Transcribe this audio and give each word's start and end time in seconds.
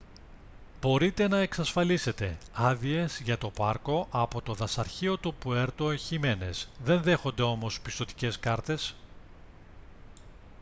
μπορείτε 0.81 1.27
να 1.27 1.37
εξασφαλίσετε 1.39 2.37
άδειες 2.53 3.19
για 3.19 3.37
το 3.37 3.49
πάρκο 3.49 4.07
από 4.11 4.41
το 4.41 4.53
δασαρχείο 4.53 5.17
του 5.17 5.35
puerto 5.45 5.95
jiménez 6.09 6.65
δεν 6.83 7.01
δέχονται 7.01 7.41
όμως 7.41 7.81
πιστωτικές 7.81 8.39
κάρτες 8.39 8.95